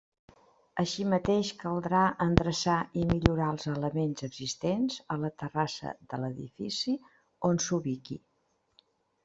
Així 0.83 1.03
mateix 1.09 1.51
caldrà 1.63 1.99
endreçar 2.25 2.77
i 3.01 3.03
millorar 3.11 3.51
els 3.57 3.69
elements 3.73 4.25
existents 4.29 4.97
a 5.17 5.21
la 5.27 5.33
terrassa 5.43 5.95
de 6.15 6.21
l'edifici 6.25 6.99
on 7.51 7.65
s'ubiqui. 7.69 8.19